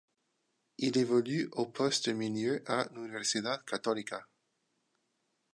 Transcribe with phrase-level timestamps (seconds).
[0.79, 4.25] Il évolue au poste de milieu à l'Universidad Catolica.